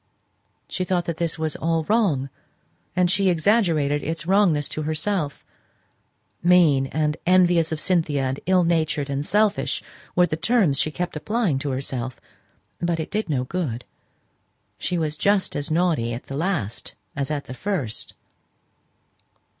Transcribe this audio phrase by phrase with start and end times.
[0.67, 2.31] She thought that all this was wrong;
[2.95, 5.45] and she exaggerated its wrongness to herself;
[6.41, 9.83] "mean," and "envious of Cynthia," and "ill natured," and "selfish,"
[10.15, 12.19] were the terms she kept applying to herself;
[12.79, 13.85] but it did no good,
[14.79, 18.15] she was just as naughty at the last as at the first.